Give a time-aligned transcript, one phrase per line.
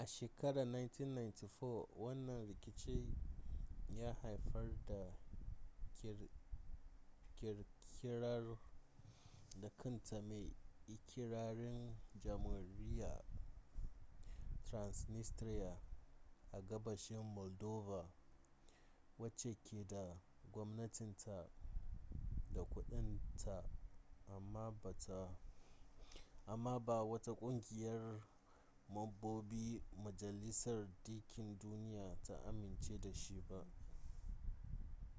[0.00, 3.14] a shekarar 1994 wannan rikici
[4.00, 5.14] ya haifar da
[7.38, 8.58] kirkirar
[9.60, 10.56] da kanta mai
[10.86, 13.24] ikirarin jamhuriyyar
[14.64, 15.80] transnistria
[16.52, 18.12] a gabashin moldova
[19.18, 20.20] wacce ke da
[20.52, 21.50] gwamnatinta
[22.52, 23.64] da kudin ta
[26.44, 28.22] amma ba wata kungiyar
[28.88, 33.66] mambobin majalisar dinkin duniya ta amince da shi ba